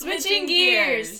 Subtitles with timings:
[0.00, 1.10] Switching gears.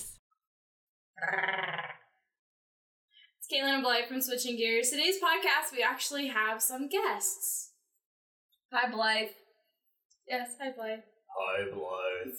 [3.39, 4.89] It's Caitlin and Blythe from Switching Gears.
[4.89, 7.73] Today's podcast, we actually have some guests.
[8.73, 9.29] Hi, Blythe.
[10.27, 11.01] Yes, hi Blythe.
[11.37, 12.35] Hi, Blythe.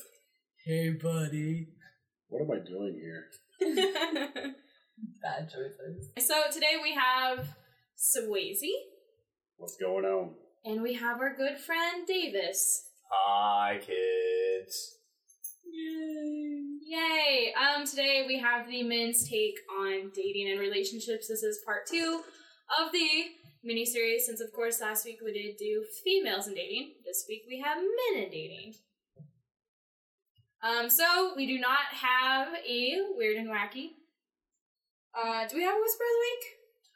[0.65, 1.67] Hey, buddy.
[2.29, 3.25] What am I doing here?
[5.21, 6.09] Bad choices.
[6.27, 7.49] so today we have
[7.95, 8.67] Swayze,
[9.57, 10.31] What's going on?
[10.65, 12.81] and we have our good friend Davis.
[13.11, 14.97] Hi, kids.
[15.71, 16.63] Yay!
[16.83, 17.53] Yay!
[17.53, 21.29] Um, today we have the men's take on dating and relationships.
[21.29, 22.21] This is part two
[22.77, 23.07] of the
[23.63, 24.25] mini series.
[24.25, 26.95] Since of course last week we did do females in dating.
[27.05, 28.73] This week we have men in dating.
[30.61, 33.91] Um, so we do not have a weird and wacky.
[35.15, 36.43] Uh, do we have a whisper of the week?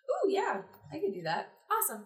[0.09, 1.49] Ooh, yeah, I could do that.
[1.71, 2.05] Awesome.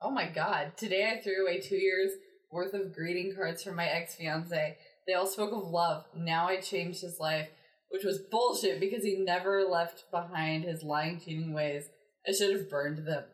[0.00, 2.12] Oh my god, today I threw away two years
[2.50, 4.78] worth of greeting cards from my ex fiance.
[5.06, 6.04] They all spoke of love.
[6.16, 7.48] Now I changed his life,
[7.90, 11.88] which was bullshit because he never left behind his lying, cheating ways.
[12.26, 13.24] I should have burned them.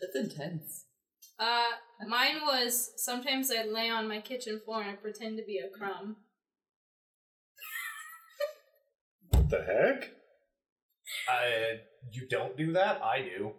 [0.00, 0.84] That's intense.
[1.38, 1.64] Uh,
[2.06, 6.16] mine was sometimes I'd lay on my kitchen floor and pretend to be a crumb.
[9.30, 10.10] What the heck?
[11.28, 11.78] Uh,
[12.12, 13.02] you don't do that?
[13.02, 13.52] I do.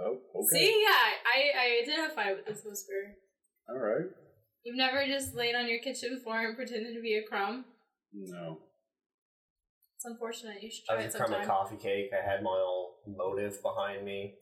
[0.00, 0.58] Oh, okay.
[0.58, 3.14] See, yeah, I, I identify with this whisper.
[3.68, 4.06] All right.
[4.64, 7.64] You've never just laid on your kitchen floor and pretended to be a crumb?
[8.12, 8.58] No.
[9.96, 10.62] It's unfortunate.
[10.62, 11.56] You should I try was it a crumb of sometime.
[11.56, 12.10] coffee cake.
[12.12, 14.34] I had my own motive behind me.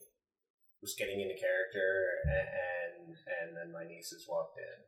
[0.81, 4.79] Was getting into character, and, and and then my nieces walked in.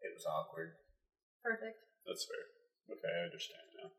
[0.00, 0.80] It was awkward.
[1.44, 1.76] Perfect.
[2.06, 2.96] That's fair.
[2.96, 3.90] Okay, I understand now.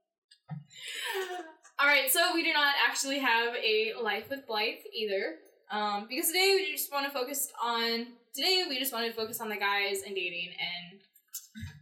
[1.79, 5.35] All right, so we do not actually have a life with Blythe either,
[5.69, 9.41] um, because today we just want to focus on today we just wanted to focus
[9.41, 11.01] on the guys and dating, and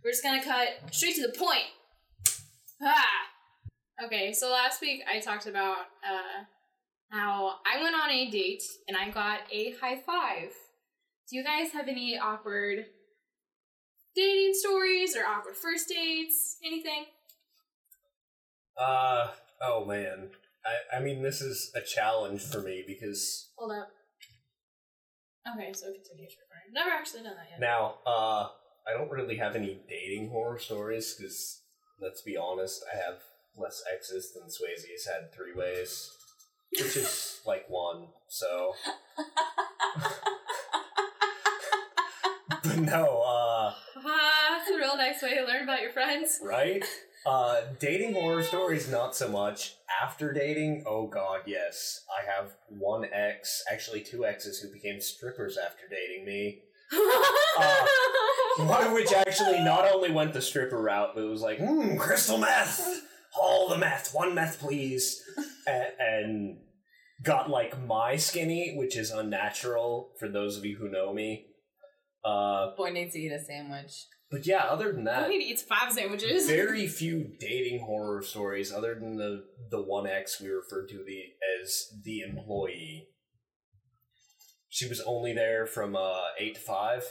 [0.04, 1.66] we're just gonna cut straight to the point.
[2.82, 3.28] Ah.
[4.04, 6.44] Okay, so last week I talked about uh,
[7.10, 10.52] how I went on a date and I got a high five.
[11.30, 12.86] Do you guys have any awkward
[14.16, 16.58] dating stories or awkward first dates?
[16.64, 17.06] Anything?
[18.80, 19.32] Uh
[19.62, 20.30] oh man.
[20.64, 23.90] I I mean this is a challenge for me because Hold up.
[25.54, 26.30] Okay, so continue.
[26.30, 26.74] Sure, fine.
[26.74, 27.60] Never actually done that yet.
[27.60, 28.48] now uh
[28.88, 31.62] I don't really have any dating horror stories because
[32.00, 33.20] let's be honest, I have
[33.56, 36.12] less exes than Swayze's had three ways,
[36.72, 38.08] which is like one.
[38.30, 38.74] So,
[42.64, 43.74] but no, uh,
[44.06, 44.06] Ah,
[44.60, 46.40] that's a real nice way to learn about your friends.
[46.42, 46.84] right?
[47.28, 49.74] Uh, dating horror stories, not so much.
[50.02, 52.06] After dating, oh god, yes.
[52.10, 56.62] I have one ex, actually two exes who became strippers after dating me.
[58.58, 62.38] One of which actually not only went the stripper route, but was like, hmm, crystal
[62.38, 63.04] meth!
[63.38, 65.22] All the meth, one meth, please.
[65.68, 66.58] and, and
[67.22, 71.48] got like my skinny, which is unnatural for those of you who know me.
[72.24, 74.06] Uh, Boy needs to eat a sandwich.
[74.30, 76.48] But yeah, other than I that, need to eat five sandwiches.
[76.48, 81.24] very few dating horror stories other than the the one ex we referred to the
[81.62, 83.08] as the employee.
[84.70, 87.04] She was only there from uh eight to five.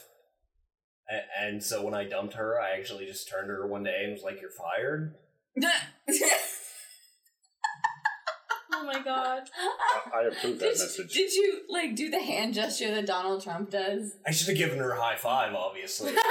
[1.11, 4.03] A- And so when I dumped her, I actually just turned to her one day
[4.05, 5.15] and was like, "You're fired."
[8.79, 9.43] Oh my god.
[10.15, 11.13] I, I approve that did, message.
[11.13, 14.13] did you like do the hand gesture that Donald Trump does?
[14.27, 16.13] I should have given her a high five, obviously.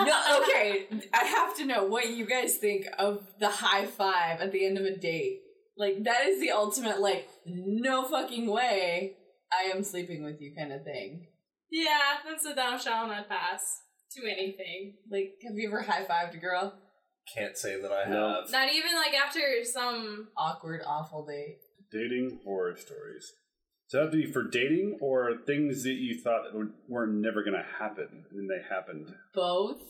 [0.00, 0.86] No, okay.
[1.12, 4.78] I have to know what you guys think of the high five at the end
[4.78, 5.40] of a date.
[5.76, 9.12] Like that is the ultimate like no fucking way
[9.52, 11.26] I am sleeping with you kind of thing.
[11.70, 13.80] Yeah, that's a thou shall not pass
[14.16, 14.94] to anything.
[15.10, 16.74] Like, have you ever high fived a girl?
[17.34, 18.40] Can't say that I No.
[18.42, 18.50] have.
[18.50, 20.28] Not even like after some.
[20.36, 21.58] Awkward, awful date.
[21.92, 23.32] Dating horror stories.
[23.90, 27.42] Does that have to be for dating or things that you thought would, were never
[27.42, 29.12] going to happen and they happened?
[29.34, 29.80] Both.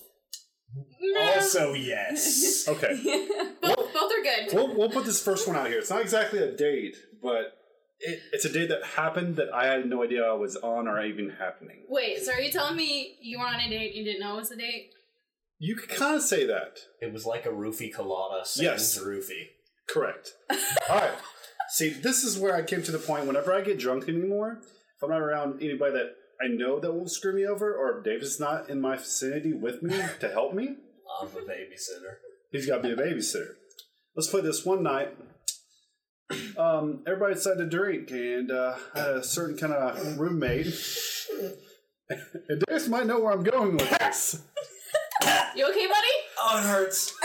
[1.21, 2.67] Also, yes.
[2.69, 3.01] Okay.
[3.63, 4.49] both, both are good.
[4.53, 5.79] we'll, we'll put this first one out here.
[5.79, 7.53] It's not exactly a date, but
[8.01, 11.05] it, it's a date that happened that I had no idea I was on or
[11.05, 11.85] even happening.
[11.89, 14.35] Wait, so are you telling me you were on a date and you didn't know
[14.35, 14.91] it was a date?
[15.59, 16.79] You could kind of say that.
[17.01, 18.45] It was like a roofie colada.
[18.45, 18.99] sans Yes.
[18.99, 19.47] roofie.
[19.89, 20.33] Correct.
[20.91, 21.13] All right.
[21.73, 23.27] See, this is where I came to the point.
[23.27, 27.09] Whenever I get drunk anymore, if I'm not around anybody that I know that will
[27.09, 30.77] screw me over, or if Davis' not in my vicinity with me to help me,
[31.21, 32.17] I'm a babysitter.
[32.51, 33.55] he's got to be a babysitter.
[34.15, 35.17] Let's play this one night.
[36.59, 40.67] Um, everybody decided to drink, and uh, I had a certain kind of roommate.
[42.49, 44.43] and Davis might know where I'm going with this.
[45.55, 46.09] You okay, buddy?
[46.41, 47.15] Oh, it hurts.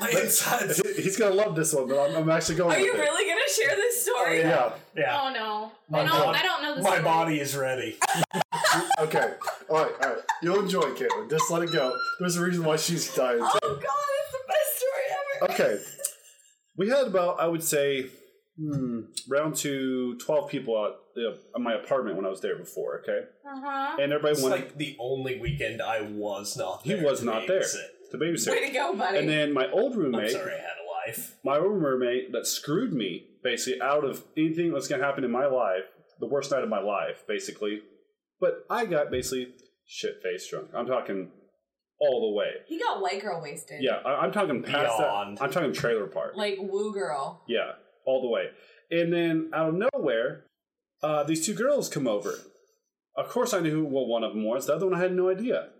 [0.00, 0.82] The insides.
[0.96, 2.76] He's gonna love this one, but I'm, I'm actually going.
[2.76, 3.04] Are you with it.
[3.04, 4.38] really gonna share this story?
[4.40, 4.72] Yeah.
[4.96, 5.20] Yeah.
[5.22, 5.72] Oh no.
[5.88, 6.18] My I don't.
[6.18, 6.84] body- I don't know this.
[6.84, 7.02] My story.
[7.04, 7.96] body is ready.
[9.00, 9.32] Okay.
[9.70, 9.92] All right.
[10.02, 10.18] All right.
[10.42, 11.30] You'll enjoy it, Caitlin.
[11.30, 11.96] Just let it go.
[12.18, 15.52] There's a reason why she's dying Oh god, it's the best story ever.
[15.52, 15.84] Okay.
[16.76, 18.06] We had about, I would say,
[18.60, 23.00] hmm, round to 12 people at, uh, at my apartment when I was there before,
[23.00, 23.26] okay?
[23.46, 23.96] Uh huh.
[24.00, 27.46] And everybody It's wanted like the only weekend I was not He was to not
[27.46, 27.60] there.
[27.62, 28.10] babysit.
[28.10, 28.50] to babysit.
[28.50, 29.18] Way to go, buddy.
[29.18, 30.24] And then my old roommate.
[30.26, 31.36] I'm sorry I had a life.
[31.44, 35.30] my old roommate that screwed me basically out of anything that's going to happen in
[35.30, 35.84] my life,
[36.20, 37.80] the worst night of my life, basically.
[38.40, 39.48] But I got basically
[39.86, 40.68] shit faced drunk.
[40.74, 41.30] I'm talking
[42.00, 42.50] all the way.
[42.66, 43.82] he got white girl wasted.
[43.82, 45.38] Yeah, I, I'm talking past Beyond.
[45.38, 45.42] that.
[45.42, 46.32] I'm talking trailer park.
[46.36, 47.42] Like woo girl.
[47.48, 47.72] Yeah,
[48.06, 48.50] all the way.
[48.90, 50.44] And then out of nowhere,
[51.02, 52.34] uh, these two girls come over.
[53.16, 54.66] Of course, I knew who well, one of them was.
[54.66, 55.70] The other one, I had no idea.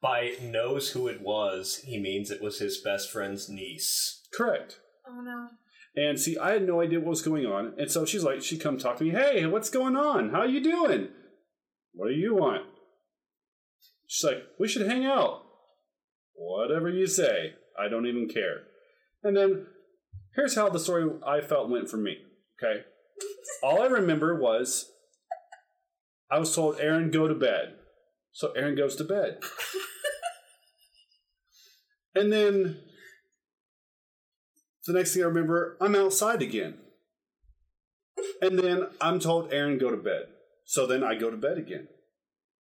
[0.00, 4.26] By knows who it was, he means it was his best friend's niece.
[4.32, 4.78] Correct.
[5.08, 5.48] Oh no.
[5.96, 7.74] And see, I had no idea what was going on.
[7.78, 9.10] And so she's like, she come talk to me.
[9.10, 10.30] Hey, what's going on?
[10.30, 11.08] How you doing?
[11.92, 12.62] What do you want?
[14.06, 15.42] She's like, we should hang out.
[16.34, 17.54] Whatever you say.
[17.78, 18.62] I don't even care.
[19.22, 19.66] And then
[20.36, 22.16] here's how the story I felt went for me.
[22.62, 22.82] Okay.
[23.62, 24.90] All I remember was
[26.30, 27.74] I was told, Aaron, go to bed.
[28.32, 29.38] So Aaron goes to bed.
[32.14, 32.78] and then
[34.90, 36.74] the next thing I remember, I'm outside again.
[38.42, 40.24] And then I'm told, Aaron, go to bed.
[40.64, 41.88] So then I go to bed again.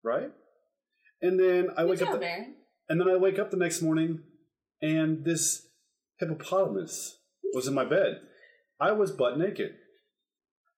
[0.03, 0.31] Right?
[1.21, 2.19] And then I Good wake up.
[2.19, 2.55] the- Aaron.
[2.87, 4.23] and then I wake up the next morning
[4.81, 5.67] and this
[6.19, 7.17] hippopotamus
[7.53, 8.21] was in my bed.
[8.79, 9.71] I was butt naked.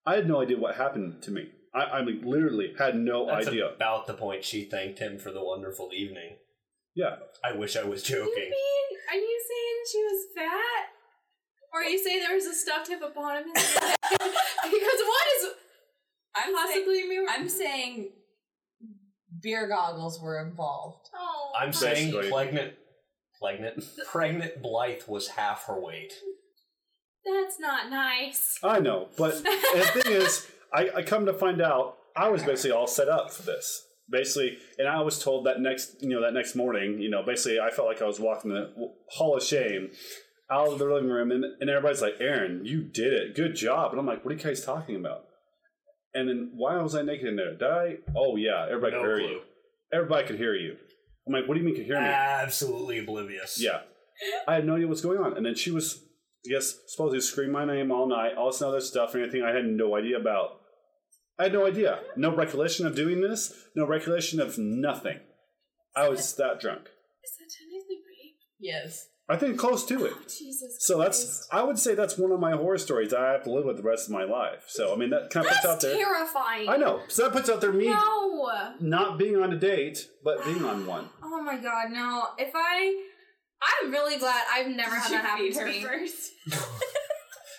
[0.05, 1.51] I had no idea what happened to me.
[1.75, 3.67] I, I mean, literally had no That's idea.
[3.69, 6.37] about the point she thanked him for the wonderful evening.
[6.95, 7.17] yeah.
[7.43, 8.23] I wish I was joking.
[8.25, 8.49] You joking.
[8.49, 8.87] mean?
[9.11, 10.85] Are you saying she was fat?
[11.73, 13.45] Or you say there was a stuffed hippopotamus?
[13.45, 13.97] in your bed?
[14.63, 15.47] because what is
[16.35, 17.03] I'm saying, possibly?
[17.29, 18.09] I'm saying
[19.41, 21.07] beer goggles were involved.
[21.15, 22.31] Oh, I'm saying Basically.
[22.31, 22.73] pregnant,
[23.41, 26.13] pregnant, pregnant Blythe was half her weight.
[27.25, 28.57] that's not nice.
[28.63, 29.09] I know.
[29.17, 32.87] But and the thing is, I, I come to find out I was basically all
[32.87, 33.85] set up for this.
[34.09, 37.61] Basically, and I was told that next, you know, that next morning, you know, basically,
[37.61, 38.69] I felt like I was walking the
[39.09, 39.91] hall of shame
[40.51, 43.91] out of the living room, and, and everybody's like, "Aaron, you did it, good job."
[43.91, 45.25] And I'm like, "What are you guys talking about?"
[46.13, 47.53] And then why was I naked in there?
[47.53, 47.97] Did I?
[48.15, 49.27] Oh yeah, everybody No could hear clue.
[49.29, 49.41] you.
[49.93, 50.75] Everybody could hear you.
[51.27, 53.61] I'm like, "What do you mean could hear me?" Absolutely oblivious.
[53.61, 53.81] Yeah.
[54.47, 55.35] I had no idea what's going on.
[55.35, 56.03] And then she was,
[56.45, 59.51] I guess, supposedly screaming my name all night, all this other stuff, and anything I
[59.55, 60.59] had no idea about.
[61.39, 61.99] I had no idea.
[62.15, 65.19] No recollection of doing this, no recollection of nothing.
[65.95, 66.81] I was that drunk.
[67.23, 68.37] Is that technically rape?
[68.59, 69.07] Yes.
[69.31, 70.13] I think close to it.
[70.27, 70.75] Jesus.
[70.79, 71.49] So that's, Christ.
[71.53, 73.83] I would say that's one of my horror stories I have to live with the
[73.83, 74.65] rest of my life.
[74.67, 75.95] So, I mean, that kind of puts out there.
[75.95, 76.67] terrifying.
[76.69, 77.01] I know.
[77.07, 78.51] So that puts out there me No.
[78.79, 81.09] not being on a date, but being on one.
[81.23, 82.27] Oh my god, no.
[82.37, 83.07] If I.
[83.83, 85.81] I'm really glad I've never had that happen to me.
[85.81, 86.31] first.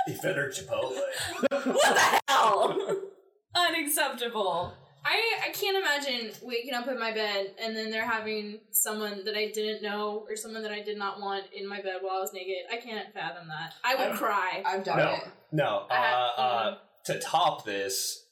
[0.06, 0.98] He fed her Chipotle.
[1.48, 2.96] what the hell?
[3.54, 4.72] Unacceptable.
[5.04, 9.34] I, I can't imagine waking up in my bed and then they're having someone that
[9.36, 12.20] I didn't know or someone that I did not want in my bed while I
[12.20, 12.56] was naked.
[12.70, 13.74] I can't fathom that.
[13.84, 14.62] I would I've- cry.
[14.64, 15.22] I've done No, it.
[15.50, 15.86] no.
[15.90, 18.26] I have- Uh, uh, to top this,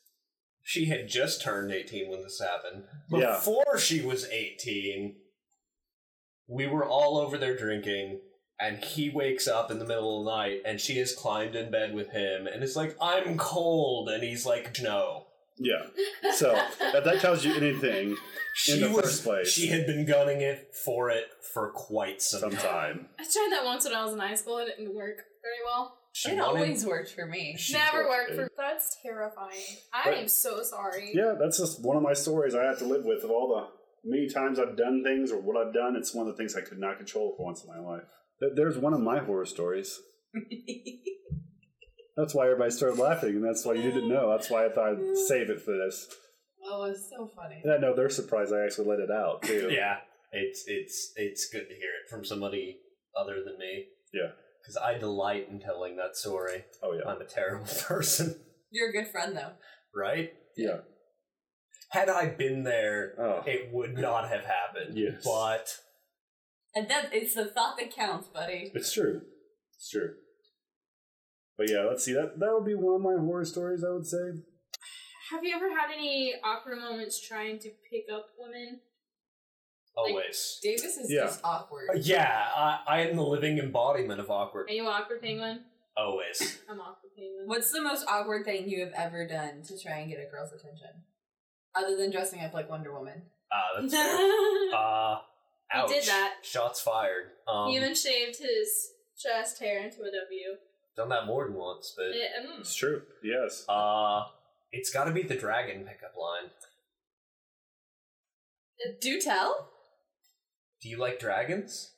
[0.62, 2.84] she had just turned 18 when this happened.
[3.10, 3.34] Yeah.
[3.36, 5.16] Before she was 18,
[6.46, 8.20] we were all over there drinking,
[8.60, 11.70] and he wakes up in the middle of the night, and she has climbed in
[11.72, 15.26] bed with him, and it's like, I'm cold, and he's like, no.
[15.62, 16.32] Yeah.
[16.34, 18.16] So, if that tells you anything,
[18.54, 19.48] She the was, first place.
[19.52, 22.60] She had been gunning it for it for quite some, some time.
[22.62, 23.08] time.
[23.18, 24.58] I tried that once when I was in high school.
[24.58, 25.96] It didn't work very well.
[26.12, 27.54] She It wanted- always worked for me.
[27.58, 28.50] she Never worked worked for.
[28.56, 29.64] That's terrifying.
[29.92, 31.12] I But- am so sorry.
[31.14, 33.22] Yeah, that's just one of my stories I have to live with.
[33.22, 36.32] Of all the many times I've done things or what I've done, it's one of
[36.34, 38.04] the things I could not control for once in my life.
[38.40, 40.00] There- There's one of my horror stories.
[42.16, 44.30] That's why everybody started laughing, and that's why you didn't know.
[44.30, 46.06] That's why I thought I'd save it for this.
[46.64, 47.60] oh, it's so funny.
[47.64, 49.68] And I know they're surprised I actually let it out too.
[49.70, 49.98] Yeah,
[50.32, 52.78] it's it's it's good to hear it from somebody
[53.18, 53.86] other than me.
[54.12, 54.30] Yeah.
[54.62, 56.64] because I delight in telling that story.
[56.82, 57.08] Oh yeah.
[57.10, 58.36] I'm a terrible person,
[58.70, 59.52] You're a good friend, though.
[59.94, 60.32] right?
[60.56, 60.78] Yeah.
[61.92, 63.42] Had I been there, Oh.
[63.46, 64.96] it would not have happened.
[64.98, 65.22] Yes.
[65.24, 65.76] but
[66.74, 68.70] And that it's the thought that counts, buddy.
[68.74, 69.22] It's true.
[69.76, 70.10] It's true.
[71.60, 72.14] But yeah, let's see.
[72.14, 73.84] That that would be one of my horror stories.
[73.84, 74.16] I would say.
[75.30, 78.80] Have you ever had any awkward moments trying to pick up women?
[79.94, 80.58] Always.
[80.62, 81.24] Davis is Yeah.
[81.26, 81.90] just awkward.
[81.90, 84.70] Uh, yeah, I, I am the living embodiment of awkward.
[84.70, 85.60] Are you awkward penguin?
[85.98, 86.60] Always.
[86.70, 87.42] I'm awkward penguin.
[87.46, 90.52] What's the most awkward thing you have ever done to try and get a girl's
[90.54, 90.88] attention?
[91.74, 93.20] Other than dressing up like Wonder Woman.
[93.52, 94.16] Ah, that's fair.
[94.16, 95.18] he Uh,
[95.74, 95.88] ouch.
[95.90, 96.36] did that.
[96.42, 97.32] Shots fired.
[97.46, 100.56] Um, even shaved his chest hair into a W.
[101.00, 102.60] done that more than once, but It, mm.
[102.60, 103.02] It's true.
[103.22, 103.64] Yes.
[103.68, 104.22] uh,
[104.72, 106.50] it's got to be the dragon pickup line.
[109.00, 109.68] Do tell?
[110.82, 111.92] Do you like dragons?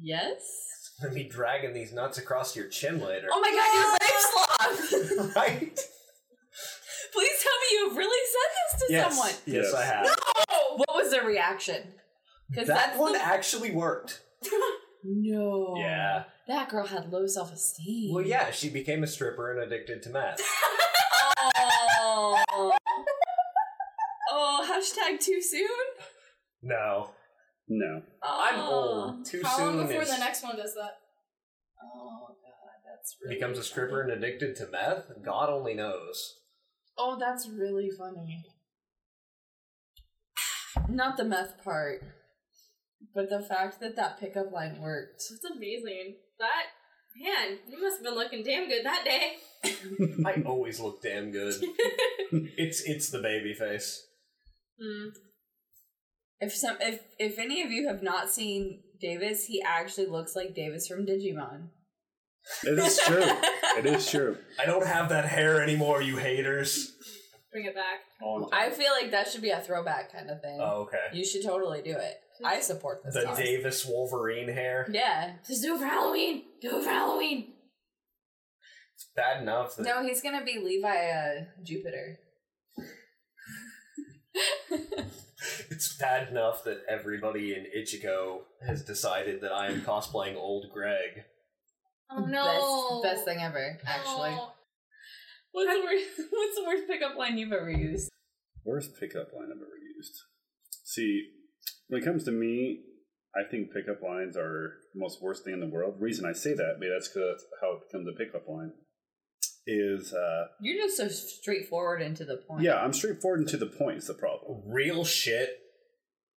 [0.00, 0.40] Yes.
[0.82, 3.26] It's gonna be dragging these nuts across your chin later.
[3.32, 5.36] Oh my god, you're leg sloth!
[5.36, 5.80] right?
[7.12, 9.08] Please tell me you've really said this to Yes.
[9.08, 9.32] someone.
[9.46, 9.74] Yes, Yes.
[9.74, 10.16] I have.
[10.76, 11.94] What was their reaction?
[12.50, 14.20] Because That that's one the- actually worked.
[15.04, 15.74] No.
[15.78, 16.24] Yeah.
[16.48, 18.14] That girl had low self esteem.
[18.14, 20.40] Well, yeah, she became a stripper and addicted to meth.
[22.04, 22.72] Oh.
[24.30, 25.68] oh, hashtag too soon?
[26.62, 27.10] No,
[27.68, 28.02] No.
[28.22, 28.72] I'm Oh.
[29.16, 29.24] old.
[29.26, 30.98] Too How soon long before is the next one does that?
[31.82, 34.12] Oh god, that's really becomes a stripper funny.
[34.14, 35.06] and addicted to meth.
[35.24, 36.36] God only knows.
[36.96, 38.44] Oh, that's really funny.
[40.88, 42.02] Not the meth part,
[43.14, 45.22] but the fact that that pickup line worked.
[45.30, 46.16] That's amazing.
[46.38, 46.66] That
[47.20, 49.36] man, you must have been looking damn good that day.
[50.26, 51.54] I always look damn good.
[52.56, 54.06] It's it's the baby face.
[54.82, 55.10] Mm.
[56.40, 60.54] If some, if if any of you have not seen Davis, he actually looks like
[60.54, 61.68] Davis from Digimon.
[62.64, 63.22] It is true.
[63.78, 64.38] it is true.
[64.58, 66.92] I don't have that hair anymore, you haters.
[67.52, 68.00] Bring it back.
[68.22, 70.58] All I feel like that should be a throwback kind of thing.
[70.60, 71.08] Oh, okay.
[71.12, 72.20] You should totally do it.
[72.42, 73.14] I support this.
[73.14, 73.38] The cause.
[73.38, 74.86] Davis Wolverine hair.
[74.90, 75.32] Yeah.
[75.46, 76.44] Just do it for Halloween.
[76.62, 77.52] Do it for Halloween.
[78.94, 82.18] It's bad enough that No, he's gonna be Levi uh, Jupiter.
[85.70, 91.24] it's bad enough that everybody in Ichigo has decided that I am cosplaying old Greg.
[92.10, 93.02] Oh no.
[93.02, 94.30] Best, best thing ever, actually.
[94.32, 94.52] Oh.
[95.52, 96.06] What's the worst?
[96.30, 98.10] What's the worst pickup line you've ever used?
[98.64, 100.14] Worst pickup line I've ever used.
[100.84, 101.28] See,
[101.88, 102.80] when it comes to me,
[103.34, 105.96] I think pickup lines are the most worst thing in the world.
[105.98, 108.72] reason I say that, maybe that's because that's how it becomes a pickup line.
[109.66, 112.62] Is uh You're just so straightforward and to the point.
[112.62, 113.98] yeah, I'm straightforward and to the point.
[113.98, 114.62] Is the problem?
[114.66, 115.50] Real shit.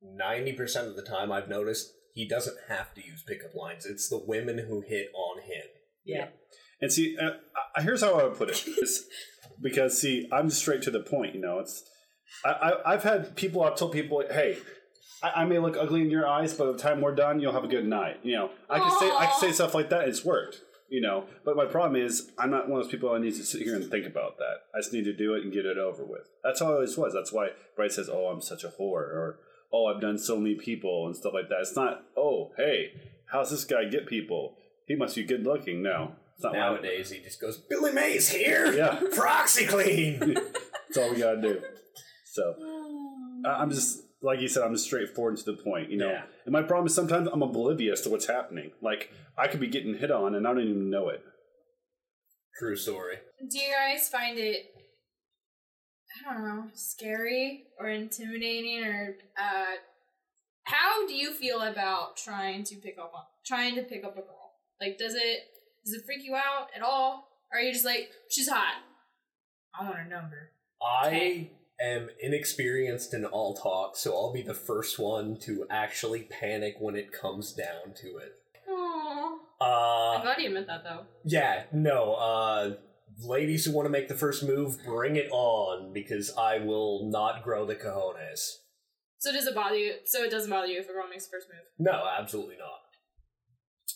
[0.03, 3.87] Ninety percent of the time, I've noticed he doesn't have to use pickup lines.
[3.87, 5.65] It's the women who hit on him.
[6.05, 6.29] Yeah.
[6.85, 7.31] And see, uh,
[7.75, 8.63] I, here's how I would put it.
[9.63, 11.35] Because see, I'm straight to the point.
[11.35, 11.85] You know, it's
[12.45, 13.63] I, I I've had people.
[13.63, 14.59] I've told people, hey,
[15.23, 17.53] I, I may look ugly in your eyes, but by the time we're done, you'll
[17.53, 18.17] have a good night.
[18.25, 20.01] You know, I can say I can say stuff like that.
[20.01, 20.61] and It's worked.
[20.91, 23.45] You know, but my problem is I'm not one of those people that needs to
[23.47, 24.57] sit here and think about that.
[24.75, 26.29] I just need to do it and get it over with.
[26.43, 27.15] That's how it always was.
[27.15, 29.39] That's why Bright says, "Oh, I'm such a whore," or
[29.73, 31.61] "Oh, I've done so many people" and stuff like that.
[31.61, 32.91] It's not, "Oh, hey,
[33.33, 34.57] how's this guy get people?
[34.87, 38.29] He must be good looking." No, it's not like- Nowadays, he just goes, Billy Mays
[38.29, 38.73] here!
[38.73, 38.97] Yeah.
[39.13, 40.35] For OxiClean!
[40.35, 41.63] That's all we gotta do.
[42.33, 42.55] So
[43.47, 46.11] I- I'm just like you said, I'm just straightforward to the point, you know.
[46.11, 46.23] Yeah.
[46.47, 48.71] And my problem is sometimes I'm oblivious to what's happening.
[48.81, 51.23] Like I could be getting hit on and I don't even know it.
[52.59, 53.17] True story.
[53.51, 54.67] Do you guys find it
[56.27, 59.75] I don't know, scary or intimidating or uh
[60.65, 64.21] how do you feel about trying to pick up on trying to pick up a
[64.23, 64.53] girl?
[64.81, 65.41] Like does it
[65.85, 67.29] does it freak you out at all?
[67.53, 68.75] Or are you just like, she's hot.
[69.79, 70.51] I want her number.
[70.83, 71.51] I
[71.81, 76.95] am inexperienced in all talk, so I'll be the first one to actually panic when
[76.97, 78.33] it comes down to it.
[78.71, 79.33] Aww.
[79.61, 81.03] Uh, I'm glad you admit that though.
[81.25, 82.75] yeah, no, uh,
[83.23, 87.43] ladies who want to make the first move, bring it on, because I will not
[87.45, 88.57] grow the cojones.
[89.19, 91.31] So does it bother you so it doesn't bother you if a girl makes the
[91.37, 91.63] first move?
[91.79, 92.81] No, absolutely not.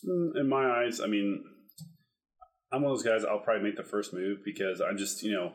[0.09, 1.45] Mm, In my eyes, I mean,
[2.73, 3.25] I'm one of those guys.
[3.25, 5.53] I'll probably make the first move because I'm just, you know,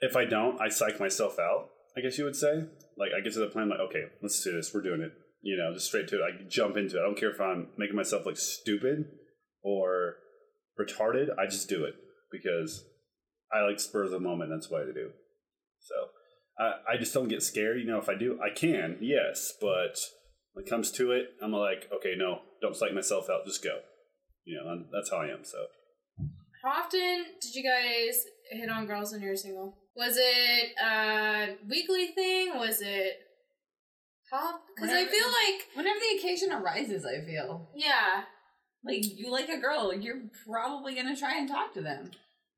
[0.00, 1.68] if I don't, I psych myself out.
[1.96, 2.64] I guess you would say.
[2.96, 4.72] Like I get to the plan, like, okay, let's do this.
[4.74, 5.12] We're doing it.
[5.42, 6.22] You know, just straight to it.
[6.22, 7.00] I jump into it.
[7.00, 9.06] I don't care if I'm making myself look stupid
[9.62, 10.16] or
[10.78, 11.28] retarded.
[11.38, 11.94] I just do it
[12.30, 12.84] because
[13.52, 14.50] I like spur of the moment.
[14.50, 15.10] That's what I do.
[15.80, 15.94] So
[16.58, 17.80] I, I just don't get scared.
[17.80, 19.96] You know, if I do, I can, yes, but
[20.52, 23.46] when it comes to it, I'm like, okay, no, don't psych myself out.
[23.46, 23.78] Just go.
[24.44, 25.44] You know, and that's how I am.
[25.44, 25.58] So
[26.62, 29.76] How often did you guys hit on girls when you were single?
[29.96, 32.58] Was it a weekly thing?
[32.58, 33.18] Was it
[34.30, 34.60] how?
[34.74, 38.24] Because I feel like Whenever the occasion arises, I feel yeah,
[38.84, 42.10] like you like a girl, you're probably gonna try and talk to them.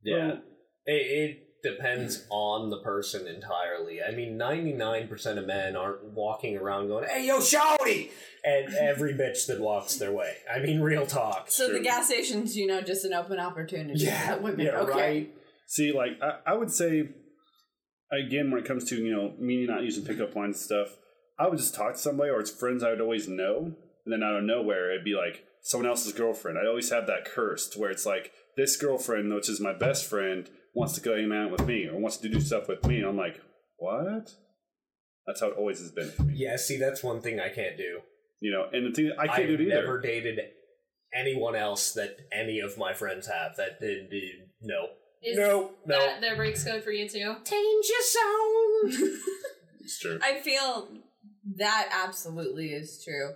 [0.03, 0.37] Yeah.
[0.85, 2.27] It, it depends mm.
[2.31, 4.03] on the person entirely.
[4.03, 8.11] I mean, ninety nine percent of men aren't walking around going, "Hey, yo, shawty,"
[8.45, 10.37] and every bitch that walks their way.
[10.53, 11.51] I mean, real talk.
[11.51, 14.67] So the gas station's, you know, just an open opportunity Yeah, for women.
[14.67, 14.93] yeah, okay.
[14.93, 15.35] right.
[15.67, 17.09] See, like I, I would say,
[18.13, 20.97] again, when it comes to you know me not using pickup lines and stuff,
[21.39, 23.73] I would just talk to somebody or it's friends I would always know,
[24.05, 26.59] and then out of nowhere it'd be like someone else's girlfriend.
[26.59, 30.09] I always have that curse to where it's like this girlfriend, which is my best
[30.09, 32.99] friend, wants to go hang out with me or wants to do stuff with me.
[32.99, 33.41] And I'm like,
[33.77, 34.33] what?
[35.27, 36.35] That's how it always has been for me.
[36.37, 38.01] Yeah, see, that's one thing I can't do.
[38.41, 39.71] You know, and the thing I can't I've do it either.
[39.83, 40.41] never dated
[41.15, 43.57] anyone else that any of my friends have.
[43.57, 44.87] That did, did- no,
[45.23, 45.99] Is no, no.
[45.99, 47.35] that the breaks code for you too?
[47.45, 49.19] Danger zone.
[49.85, 50.19] It's true.
[50.23, 50.89] I feel
[51.59, 53.31] that absolutely is true.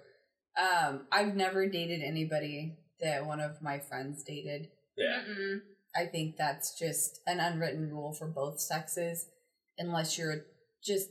[0.56, 4.68] Um, I've never dated anybody that one of my friends dated.
[4.96, 5.58] yeah, Mm-mm.
[5.98, 9.26] I think that's just an unwritten rule for both sexes,
[9.78, 10.44] unless you're
[10.84, 11.08] just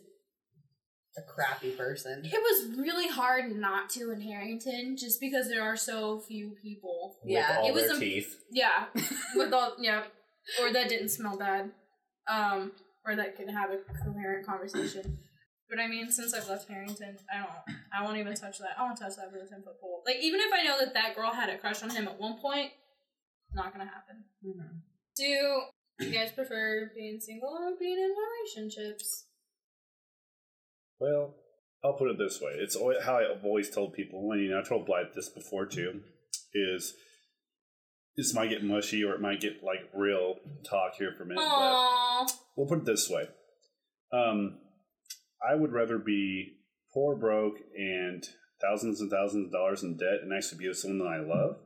[1.17, 2.21] a crappy person.
[2.25, 7.15] It was really hard not to in Harrington, just because there are so few people.
[7.23, 8.35] with Yeah, all it was their a- teeth.
[8.51, 8.85] Yeah,
[9.35, 10.03] with all yeah,
[10.61, 11.71] or that didn't smell bad,
[12.29, 12.73] um,
[13.05, 15.19] or that could have a coherent conversation.
[15.69, 17.49] But I mean, since I've left Harrington, I don't.
[17.97, 18.75] I won't even touch that.
[18.77, 20.03] I won't touch that with a ten foot pole.
[20.05, 22.37] Like even if I know that that girl had a crush on him at one
[22.39, 22.71] point,
[23.53, 24.25] not gonna happen.
[24.43, 24.81] Mhm.
[25.15, 29.27] Do you guys prefer being single or being in relationships?
[30.99, 31.35] Well,
[31.83, 34.31] I'll put it this way: it's always, how I've always told people.
[34.31, 36.03] And you know, I told Blythe this before too.
[36.53, 36.95] Is
[38.17, 40.35] this might get mushy or it might get like real
[40.69, 41.43] talk here for a minute.
[41.43, 43.27] But we'll put it this way:
[44.11, 44.59] um,
[45.47, 46.57] I would rather be
[46.93, 48.23] poor, broke, and
[48.61, 51.57] thousands and thousands of dollars in debt, and actually be with someone that I love,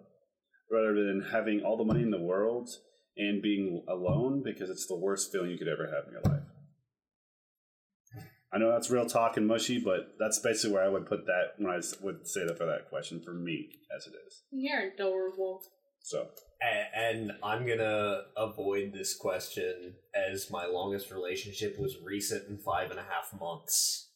[0.71, 2.69] rather than having all the money in the world
[3.17, 6.43] and being alone because it's the worst feeling you could ever have in your life.
[8.51, 11.53] I know that's real talk and mushy, but that's basically where I would put that
[11.57, 14.43] when I would say that for that question for me as it is.
[14.51, 15.61] You're adorable.
[16.01, 16.29] So
[16.61, 22.89] A- And I'm gonna avoid this question as my longest relationship was recent in five
[22.89, 24.09] and a half months.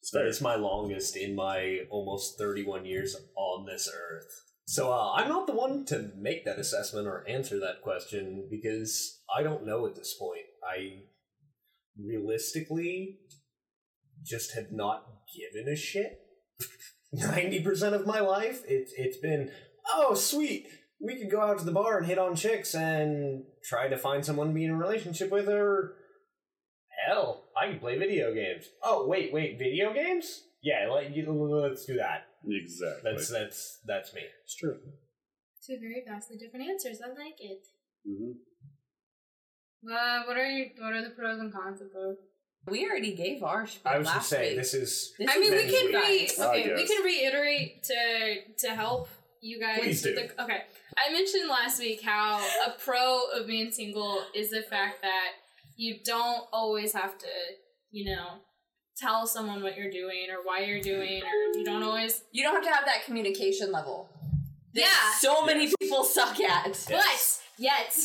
[0.00, 4.42] it's That my longest in my almost 31 years on this earth.
[4.66, 9.20] So uh, I'm not the one to make that assessment or answer that question because
[9.34, 10.42] I don't know at this point.
[10.68, 11.02] I
[12.04, 13.18] realistically
[14.24, 16.18] just have not given a shit.
[17.14, 19.50] 90% of my life, it's it's been,
[19.94, 20.66] oh, sweet,
[21.00, 24.24] we could go out to the bar and hit on chicks and try to find
[24.24, 25.94] someone to be in a relationship with, or
[27.06, 28.64] hell, I can play video games.
[28.82, 30.42] Oh, wait, wait, video games?
[30.60, 32.25] Yeah, let, let's do that.
[32.48, 33.02] Exactly.
[33.04, 34.22] That's that's that's me.
[34.44, 34.78] it's true.
[35.66, 37.00] Two very vastly different answers.
[37.04, 37.66] I like it.
[38.06, 38.32] hmm
[39.90, 40.70] Uh, what are you?
[40.78, 42.16] What are the pros and cons of both?
[42.68, 44.58] We already gave our spiel I was gonna say week.
[44.58, 46.38] this is This I mean, we can you re- guys.
[46.38, 49.08] I okay, we can reiterate to to help
[49.40, 49.78] you guys.
[49.80, 50.14] Please do.
[50.14, 50.62] The, okay,
[50.96, 55.30] I mentioned last week how a pro of being single is the fact that
[55.76, 57.28] you don't always have to,
[57.90, 58.38] you know,
[58.96, 62.22] tell someone what you're doing or why you're doing, or you don't always.
[62.32, 64.08] You don't have to have that communication level.
[64.74, 65.18] that Yeah.
[65.18, 66.66] So many people suck at.
[66.66, 66.86] Yes.
[66.88, 67.96] But yet,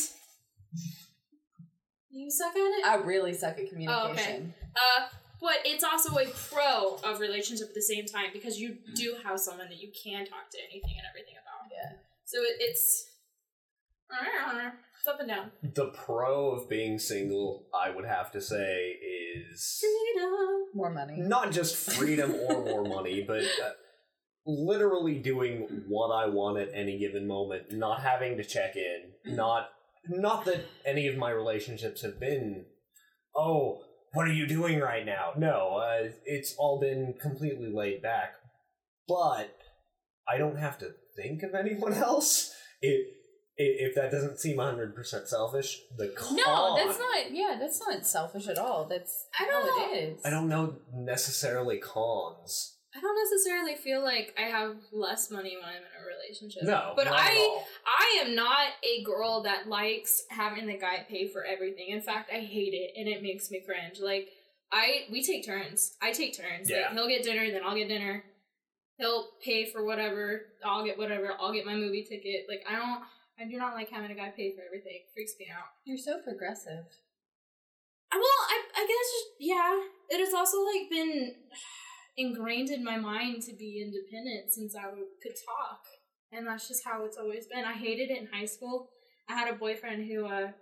[2.10, 2.86] you suck at it.
[2.86, 4.54] I really suck at communication.
[4.76, 5.06] Uh,
[5.40, 9.40] but it's also a pro of relationship at the same time because you do have
[9.40, 11.70] someone that you can talk to anything and everything about.
[11.72, 11.98] Yeah.
[12.24, 13.08] So it, it's
[14.98, 15.50] it's up and down.
[15.62, 17.66] the pro of being single.
[17.74, 18.98] I would have to say
[19.34, 20.51] is Freedom.
[20.74, 21.14] More money.
[21.18, 23.70] not just freedom or more money, but uh,
[24.46, 29.68] literally doing what I want at any given moment, not having to check in, not
[30.08, 32.64] not that any of my relationships have been,
[33.36, 33.82] oh,
[34.14, 35.30] what are you doing right now?
[35.36, 38.32] No, uh, it's all been completely laid back,
[39.06, 39.56] but
[40.28, 42.52] I don't have to think of anyone else.
[42.80, 43.06] It.
[43.58, 46.36] I- If that doesn't seem 100% selfish, the con...
[46.36, 47.30] No, that's not.
[47.32, 48.86] Yeah, that's not selfish at all.
[48.86, 49.94] That's I don't know.
[49.94, 50.20] it is.
[50.24, 52.76] I don't know necessarily cons.
[52.94, 56.64] I don't necessarily feel like I have less money when I'm in a relationship.
[56.64, 57.64] No, but not at I all.
[57.86, 61.86] I am not a girl that likes having the guy pay for everything.
[61.88, 63.98] In fact, I hate it and it makes me cringe.
[63.98, 64.28] Like
[64.70, 65.96] I we take turns.
[66.02, 66.68] I take turns.
[66.68, 66.88] Yeah.
[66.88, 68.24] Like he'll get dinner, then I'll get dinner.
[68.98, 70.42] He'll pay for whatever.
[70.62, 71.30] I'll get whatever.
[71.40, 72.44] I'll get my movie ticket.
[72.46, 73.00] Like I don't.
[73.40, 75.02] I do not like having a guy pay for everything.
[75.02, 75.66] It freaks me out.
[75.84, 76.84] You're so progressive.
[78.12, 79.08] Uh, Well, I I guess
[79.40, 79.80] yeah.
[80.10, 81.34] It has also like been
[82.16, 84.82] ingrained in my mind to be independent since I
[85.22, 85.80] could talk,
[86.30, 87.64] and that's just how it's always been.
[87.64, 88.88] I hated it in high school.
[89.28, 90.52] I had a boyfriend who uh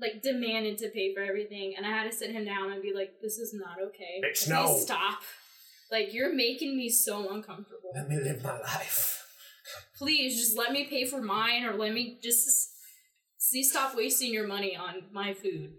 [0.00, 2.92] like demanded to pay for everything, and I had to sit him down and be
[2.94, 4.20] like, "This is not okay.
[4.24, 5.20] Bitch, Please no." stop.
[5.90, 7.90] Like you're making me so uncomfortable.
[7.94, 9.23] Let me live my life.
[9.98, 12.70] Please just let me pay for mine, or let me just
[13.38, 15.72] see stop wasting your money on my food."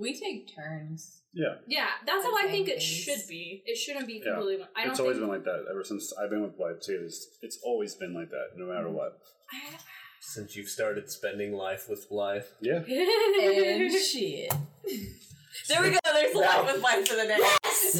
[0.00, 1.22] We take turns.
[1.32, 3.62] Yeah, Yeah, that's how I I think think it should be.
[3.66, 4.34] It shouldn't be Yeah.
[4.34, 4.66] completely.
[4.74, 7.02] I don't it's always think, been like that ever since I've been with Blythe too.
[7.04, 9.18] It's, it's always been like that, no matter what.
[9.52, 9.78] I-
[10.20, 12.46] Since you've started spending life with Blythe.
[12.62, 14.50] Yeah, And shit.
[15.68, 15.98] There we go.
[16.04, 16.40] There's No.
[16.40, 17.38] life with life for the day.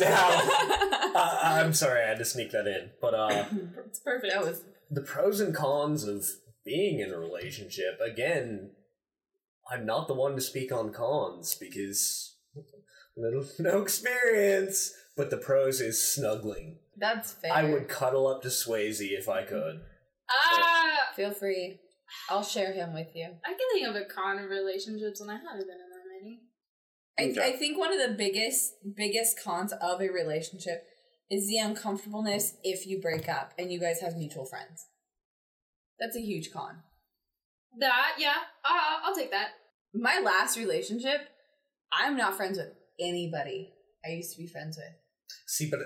[0.00, 2.90] Now, uh, I'm sorry, I had to sneak that in.
[3.00, 3.44] But uh,
[3.86, 4.32] it's perfect.
[4.32, 6.26] that was the pros and cons of
[6.64, 8.72] being in a relationship, again,
[9.70, 12.36] I'm not the one to speak on cons because
[13.16, 14.92] little no experience.
[15.16, 16.78] But the pros is snuggling.
[16.98, 17.50] that's fair.
[17.52, 19.80] I would cuddle up to Swayze if I could.
[20.30, 21.78] Ah, feel free.
[22.28, 23.24] I'll share him with you.
[23.24, 27.40] I can think of a con of relationships, and I haven't been in that many.
[27.42, 30.84] I, I think one of the biggest biggest cons of a relationship
[31.30, 34.86] is the uncomfortableness if you break up and you guys have mutual friends.
[35.98, 36.76] That's a huge con.
[37.78, 38.34] That, yeah,
[38.64, 39.48] uh, I'll take that.
[39.94, 41.20] My last relationship,
[41.92, 43.72] I'm not friends with anybody
[44.04, 44.94] I used to be friends with
[45.46, 45.80] See, but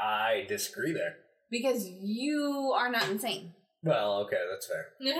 [0.00, 1.14] I, I disagree there.
[1.50, 3.54] because you are not insane.
[3.82, 4.86] Well, okay, that's fair.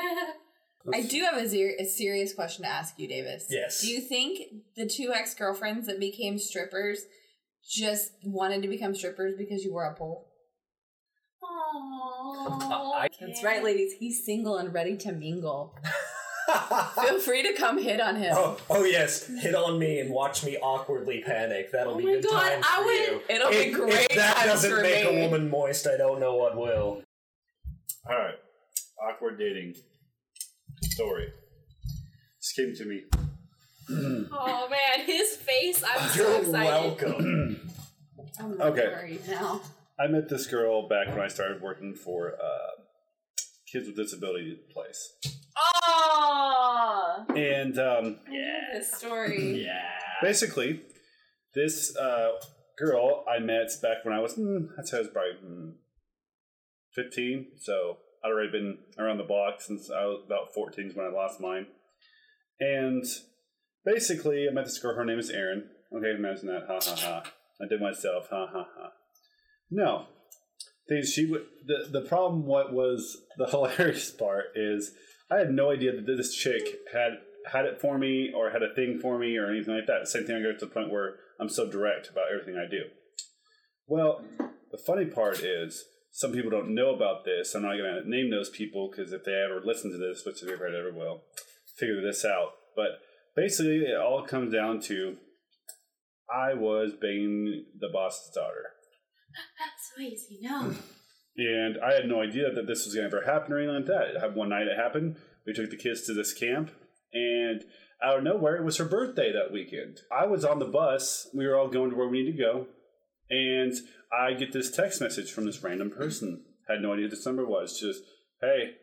[0.93, 3.47] I do have a, ser- a serious question to ask you, Davis.
[3.49, 3.81] Yes.
[3.81, 4.41] Do you think
[4.77, 7.01] the two ex girlfriends that became strippers
[7.69, 10.31] just wanted to become strippers because you were a pole?
[11.43, 12.93] Aww.
[12.95, 13.93] I- That's right, ladies.
[13.99, 15.77] He's single and ready to mingle.
[17.03, 18.35] Feel free to come hit on him.
[18.37, 21.73] oh, oh yes, hit on me and watch me awkwardly panic.
[21.73, 23.35] That'll Oh be my good God, times I for would- you.
[23.35, 25.21] It'll be If- great If that times doesn't for make me.
[25.21, 27.03] a woman moist, I don't know what will.
[28.09, 28.35] All right.
[29.03, 29.75] Awkward dating
[30.83, 31.29] story.
[32.41, 33.05] This came to me.
[33.91, 35.83] Oh man, his face!
[35.87, 36.67] I'm so You're excited.
[36.69, 37.71] welcome.
[38.41, 38.87] I'm Okay.
[38.89, 39.61] worried now.
[39.99, 42.83] I met this girl back when I started working for uh,
[43.71, 45.13] Kids with Disability Place.
[45.87, 49.63] Oh, And um, yeah, this story.
[49.65, 49.83] yeah.
[50.23, 50.83] basically,
[51.55, 52.31] this uh,
[52.79, 55.73] girl I met back when I was, mm, I'd say I was probably mm,
[56.97, 57.47] 15.
[57.61, 61.11] So I'd already been around the block since I was about 14 is when I
[61.11, 61.67] lost mine.
[62.59, 63.05] And
[63.85, 64.95] basically, I met this girl.
[64.95, 65.65] Her name is Erin.
[65.95, 66.67] Okay, imagine that.
[66.69, 67.23] Ha ha ha.
[67.61, 68.29] I did myself.
[68.31, 68.91] Ha ha ha.
[69.71, 70.07] No.
[70.89, 71.47] Thing is, she would.
[71.67, 74.93] The, the problem, what was the hilarious part, is
[75.31, 77.19] I had no idea that this chick had
[77.51, 80.09] had it for me or had a thing for me or anything like that.
[80.09, 82.85] Same thing, I go to the point where I'm so direct about everything I do.
[83.87, 84.25] Well,
[84.71, 87.55] the funny part is some people don't know about this.
[87.55, 90.41] I'm not going to name those people because if they ever listen to this, which
[90.41, 91.23] they probably never will,
[91.77, 92.53] figure this out.
[92.77, 93.01] But
[93.37, 95.17] basically, it all comes down to
[96.33, 98.73] I was banging the boss's daughter.
[99.59, 100.39] That's easy.
[100.43, 100.73] No.
[101.37, 103.87] And I had no idea that this was going to ever happen or anything like
[103.87, 104.37] that.
[104.37, 105.17] One night it happened.
[105.45, 106.71] We took the kids to this camp,
[107.13, 107.65] and
[108.01, 109.99] out of nowhere, it was her birthday that weekend.
[110.17, 111.29] I was on the bus.
[111.35, 112.67] We were all going to where we need to go,
[113.31, 113.73] and
[114.17, 116.45] I get this text message from this random person.
[116.69, 117.81] Had no idea who this number was.
[117.81, 118.03] Just,
[118.41, 118.75] hey,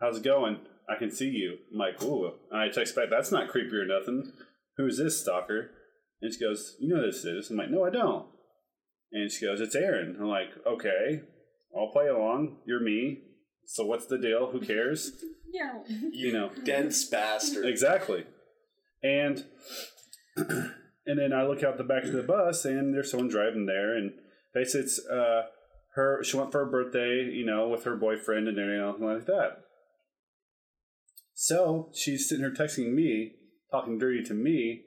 [0.00, 0.60] how's it going?
[0.88, 1.58] I can see you.
[1.72, 2.32] I'm like, ooh.
[2.50, 4.32] And I text back, that's not creepy or nothing.
[4.76, 5.70] Who's this stalker?
[6.20, 7.50] And she goes, you know who this is.
[7.50, 8.26] I'm like, no, I don't.
[9.14, 10.16] And she goes, It's Aaron.
[10.20, 11.22] I'm like, Okay,
[11.74, 12.58] I'll play along.
[12.66, 13.20] You're me.
[13.66, 14.50] So what's the deal?
[14.50, 15.12] Who cares?
[15.54, 15.74] Yeah.
[16.10, 16.50] You know.
[16.64, 17.64] dense bastard.
[17.64, 18.24] Exactly.
[19.04, 19.44] And
[20.36, 20.72] and
[21.06, 24.14] then I look out the back of the bus and there's someone driving there and
[24.52, 25.42] basically it's uh
[25.94, 29.58] her she went for her birthday, you know, with her boyfriend and everything like that.
[31.34, 33.32] So she's sitting here texting me,
[33.70, 34.82] talking dirty to me,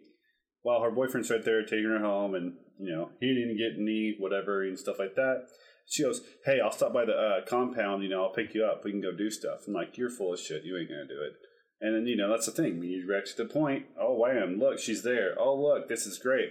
[0.61, 4.15] while her boyfriend's right there taking her home and you know, he didn't get any
[4.19, 5.47] whatever and stuff like that.
[5.89, 8.83] She goes, Hey, I'll stop by the uh, compound, you know, I'll pick you up.
[8.83, 9.61] We can go do stuff.
[9.67, 10.63] I'm like, You're full of shit.
[10.63, 11.33] You ain't to do it.
[11.79, 12.81] And then, you know, that's the thing.
[12.83, 15.35] You reach the point, oh, wham, look, she's there.
[15.39, 16.49] Oh, look, this is great.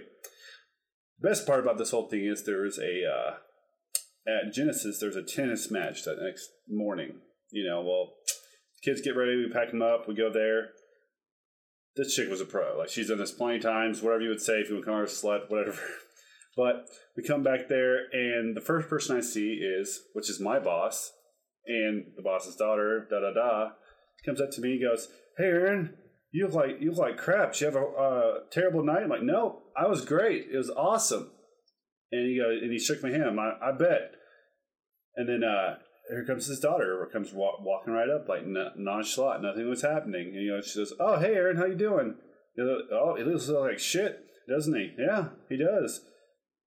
[1.21, 3.35] Best part about this whole thing is there was a, uh,
[4.25, 7.19] at Genesis, there's a tennis match that next morning.
[7.51, 8.13] You know, well,
[8.83, 10.69] kids get ready, we pack them up, we go there.
[11.95, 12.77] This chick was a pro.
[12.77, 14.97] Like, she's done this plenty of times, whatever you would say if you would call
[14.97, 15.77] her a slut, whatever.
[16.57, 20.57] But we come back there, and the first person I see is, which is my
[20.57, 21.11] boss,
[21.67, 23.69] and the boss's daughter, da da da,
[24.25, 25.95] comes up to me and goes, "Hey, Aaron,
[26.31, 27.53] you look like you look like crap.
[27.53, 30.47] Did you have a uh, terrible night?" I'm like, "No, I was great.
[30.51, 31.29] It was awesome."
[32.11, 33.39] And he goes, and he shook my hand.
[33.39, 34.13] I, I bet.
[35.15, 35.75] And then uh,
[36.09, 37.07] here comes his daughter.
[37.11, 39.43] Comes wa- walking right up, like nonchalant.
[39.43, 40.27] Nothing was happening.
[40.33, 42.15] And you know, she says, "Oh, hey, Aaron, how you doing?"
[42.59, 44.93] Oh, he looks like shit, doesn't he?
[44.97, 46.01] Yeah, he does.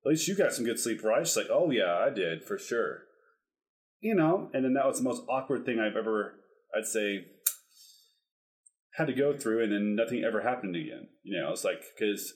[0.04, 1.26] At least you got some good sleep, right?
[1.26, 3.02] She's like, oh yeah, I did for sure.
[4.00, 6.34] You know, and then that was the most awkward thing I've ever,
[6.74, 7.26] I'd say,
[8.94, 11.08] had to go through, and then nothing ever happened again.
[11.22, 12.32] You know, it's like because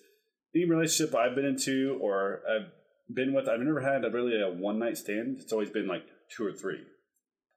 [0.55, 4.51] any relationship I've been into or I've been with, I've never had a really a
[4.51, 5.39] one night stand.
[5.41, 6.05] It's always been like
[6.37, 6.81] two or three.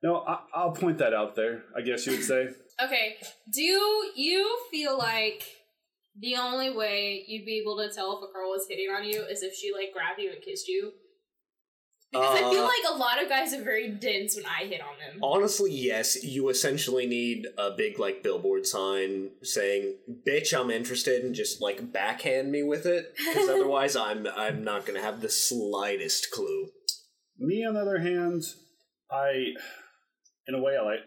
[0.03, 1.63] No, I, I'll point that out there.
[1.75, 2.49] I guess you would say.
[2.83, 3.15] Okay,
[3.51, 5.43] do you feel like
[6.19, 9.23] the only way you'd be able to tell if a girl was hitting on you
[9.23, 10.91] is if she like grabbed you and kissed you?
[12.11, 14.79] Because I feel Uh, like a lot of guys are very dense when I hit
[14.79, 15.19] on them.
[15.21, 16.23] Honestly, yes.
[16.23, 21.91] You essentially need a big like billboard sign saying "Bitch, I'm interested," and just like
[21.91, 26.69] backhand me with it, because otherwise, I'm I'm not gonna have the slightest clue.
[27.39, 28.43] Me, on the other hand,
[29.11, 29.53] I,
[30.47, 30.99] in a way, I like.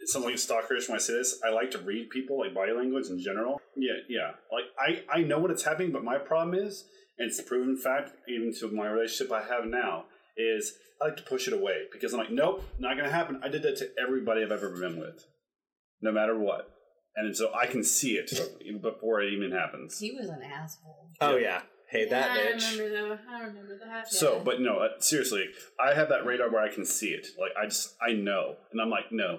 [0.00, 1.40] It sounds like stalkerish when I say this.
[1.46, 3.60] I like to read people, like body language in general.
[3.76, 4.32] Yeah, yeah.
[4.50, 6.84] Like I, I know what it's happening, but my problem is,
[7.18, 11.16] and it's a proven fact, even to my relationship I have now, is I like
[11.18, 13.40] to push it away because I'm like, nope, not gonna happen.
[13.44, 15.24] I did that to everybody I've ever been with,
[16.00, 16.68] no matter what,
[17.16, 18.30] and so I can see it
[18.82, 19.98] before it even happens.
[19.98, 21.10] He was an asshole.
[21.20, 22.54] Oh yeah, hey that bitch.
[22.54, 22.78] I bitch.
[22.78, 23.18] remember though.
[23.30, 24.08] I remember that.
[24.12, 24.42] So, yeah.
[24.44, 25.44] but no, uh, seriously,
[25.78, 27.26] I have that radar where I can see it.
[27.38, 29.38] Like I just, I know, and I'm like, no,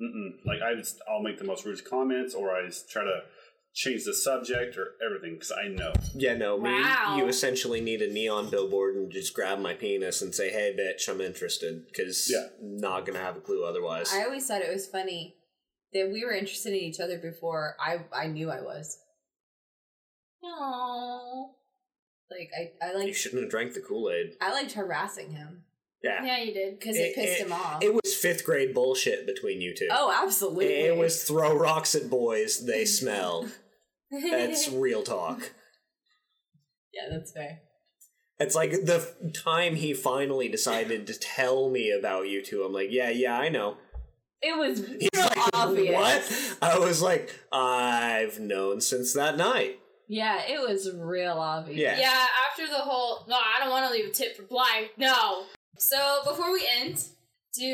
[0.00, 0.30] mm-mm.
[0.44, 3.20] like I just, I'll make the most rude comments, or I just try to
[3.74, 5.92] change the subject or everything because I know.
[6.14, 6.70] Yeah, no, me.
[6.70, 7.16] Wow.
[7.18, 11.08] You essentially need a neon billboard and just grab my penis and say, "Hey, bitch,
[11.08, 12.46] I'm interested," because Yeah.
[12.60, 14.12] not gonna have a clue otherwise.
[14.12, 15.36] I always thought it was funny
[15.92, 18.98] that we were interested in each other before I I knew I was.
[20.42, 21.56] no.
[22.30, 23.06] Like I I like.
[23.08, 24.34] you shouldn't have drank the Kool Aid.
[24.40, 25.62] I liked harassing him
[26.02, 26.24] Yeah.
[26.24, 26.78] Yeah, you did.
[26.78, 27.82] because it, pissed him off.
[27.82, 29.88] It was fifth grade bullshit between you two.
[29.90, 30.66] oh, absolutely.
[30.66, 33.48] It was throw rocks at boys, they smell.
[34.10, 35.52] That's real talk.
[36.94, 37.60] yeah, that's fair.
[38.38, 42.62] It's like the f- time he finally decided to tell me about you two.
[42.62, 43.78] I'm like, yeah, yeah, I know.
[44.42, 45.94] It was He's real like, obvious.
[45.94, 46.58] what?
[46.62, 49.80] I was like, I've known since that night.
[50.08, 51.78] Yeah, it was real obvious.
[51.78, 51.98] Yeah.
[51.98, 54.88] Yeah, after the whole no, I don't want to leave a tip for Blythe.
[54.96, 55.44] No.
[55.78, 57.04] So before we end,
[57.54, 57.64] do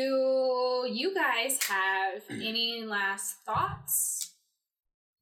[0.89, 4.31] you guys have any last thoughts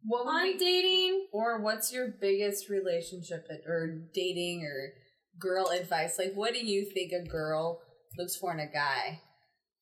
[0.04, 1.28] What would on we- dating?
[1.34, 4.94] or what's your biggest relationship at, or dating or
[5.40, 6.18] girl advice?
[6.18, 7.82] Like, what do you think a girl
[8.18, 9.20] looks for in a guy?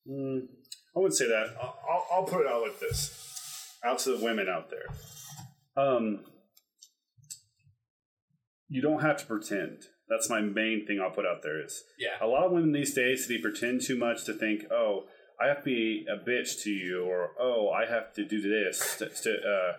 [0.08, 0.40] Mm,
[0.96, 1.54] I wouldn't say that.
[1.60, 4.86] I'll, I'll, I'll put it out like this, out to the women out there.
[5.76, 6.24] Um,
[8.70, 9.82] you don't have to pretend.
[10.08, 12.16] That's my main thing I'll put out there is Yeah.
[12.20, 15.04] a lot of women these days they pretend too much to think, oh,
[15.42, 18.96] I have to be a bitch to you, or oh, I have to do this
[18.98, 19.72] to, to uh,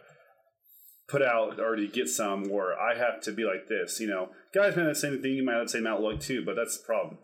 [1.08, 4.00] put out or to get some, or I have to be like this.
[4.00, 5.34] You know, guys may not say thing.
[5.34, 7.18] You might have the same outlook too, but that's the problem.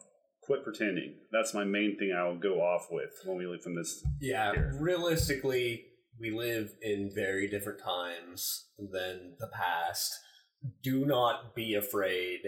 [0.44, 1.16] Quit pretending.
[1.32, 2.14] That's my main thing.
[2.18, 4.04] I'll go off with when we leave from this.
[4.22, 5.86] Yeah, realistically,
[6.20, 10.14] we live in very different times than the past.
[10.84, 12.40] Do not be afraid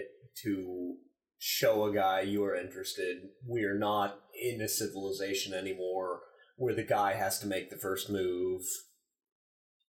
[0.42, 0.96] to
[1.38, 3.18] show a guy you are interested.
[3.48, 6.20] We are not in a civilization anymore
[6.56, 8.62] where the guy has to make the first move.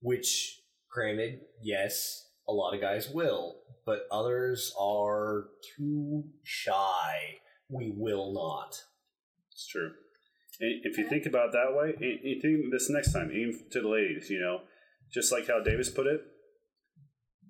[0.01, 7.39] Which, granted, yes, a lot of guys will, but others are too shy.
[7.69, 8.77] We will not.
[9.53, 9.93] It's true.
[10.59, 13.89] If you think about it that way, you think this next time, even to the
[13.89, 14.61] ladies, you know,
[15.13, 16.21] just like how Davis put it,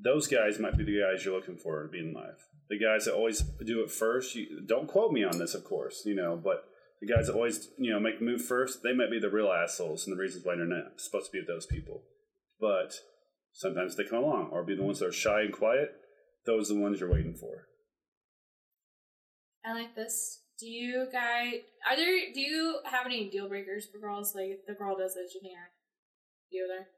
[0.02, 2.48] those guys might be the guys you're looking for to be in life.
[2.68, 4.34] The guys that always do it first.
[4.34, 6.64] You, don't quote me on this, of course, you know, but
[7.00, 10.06] the guys that always, you know, make move first, they might be the real assholes
[10.06, 12.02] and the reasons why they're not supposed to be with those people.
[12.60, 12.94] But
[13.52, 15.92] sometimes they come along, or be the ones that are shy and quiet.
[16.46, 17.66] Those are the ones you're waiting for.
[19.64, 20.42] I like this.
[20.58, 21.54] Do you guys
[21.88, 22.18] are there?
[22.34, 24.34] Do you have any deal breakers for girls?
[24.34, 25.70] Like if the girl does this, you can't.
[26.50, 26.88] You there?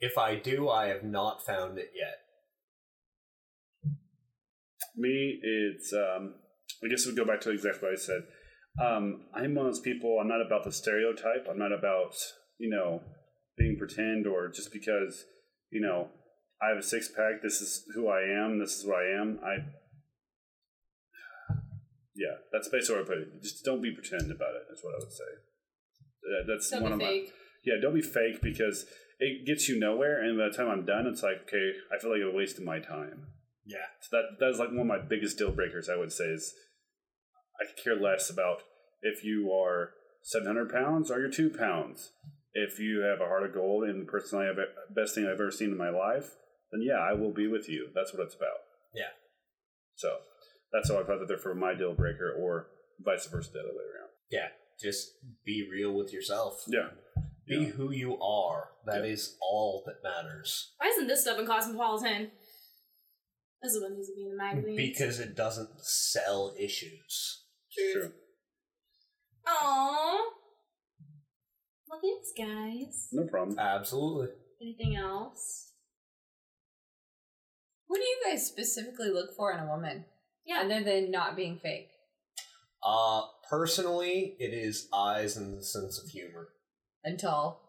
[0.00, 2.18] If I do, I have not found it yet.
[4.96, 6.34] Me, it's um,
[6.84, 8.22] I guess we go back to exactly what I said.
[8.80, 10.18] Um, I'm one of those people.
[10.20, 11.46] I'm not about the stereotype.
[11.50, 12.14] I'm not about
[12.58, 13.00] you know
[13.56, 15.24] being pretend or just because
[15.70, 16.08] you know
[16.62, 17.42] I have a six pack.
[17.42, 18.58] This is who I am.
[18.58, 19.38] This is what I am.
[19.44, 19.54] I
[22.16, 23.42] yeah, that's basically what I put it.
[23.42, 24.72] Just don't be pretend about it.
[24.72, 25.30] Is what I would say.
[26.22, 27.26] That- That's Don't one be of my
[27.64, 27.74] yeah.
[27.80, 28.84] Don't be fake because
[29.18, 30.22] it gets you nowhere.
[30.22, 32.78] And by the time I'm done, it's like okay, I feel like I wasted my
[32.78, 33.26] time.
[33.66, 33.86] Yeah.
[34.00, 35.88] So that that is like one of my biggest deal breakers.
[35.88, 36.54] I would say is
[37.60, 38.62] I care less about
[39.02, 39.90] if you are
[40.22, 42.10] seven hundred pounds or you're two pounds.
[42.54, 44.56] if you have a heart of gold and personally, have
[44.94, 46.30] best thing I've ever seen in my life,
[46.72, 47.88] then yeah, I will be with you.
[47.94, 48.58] That's what it's about.
[48.94, 49.12] Yeah.
[49.94, 50.08] So
[50.72, 52.68] that's how I thought that they're for my deal breaker, or
[53.04, 54.10] vice versa, the other way around.
[54.30, 54.48] Yeah,
[54.80, 55.08] just
[55.44, 56.62] be real with yourself.
[56.66, 56.90] Yeah.
[57.48, 57.70] Be Yeah.
[57.70, 58.70] who you are.
[58.86, 60.72] That is all that matters.
[60.78, 62.30] Why isn't this stuff in Cosmopolitan?
[63.62, 64.76] This is what needs to be in the magazine.
[64.76, 67.44] Because it doesn't sell issues.
[67.72, 68.12] True.
[69.46, 70.18] Aww.
[71.88, 73.08] Well, thanks, guys.
[73.12, 73.58] No problem.
[73.58, 74.28] Absolutely.
[74.60, 75.72] Anything else?
[77.86, 80.04] What do you guys specifically look for in a woman?
[80.44, 80.62] Yeah.
[80.64, 81.88] Other than not being fake.
[82.82, 86.48] Uh, personally, it is eyes and the sense of humor.
[87.04, 87.62] And tall.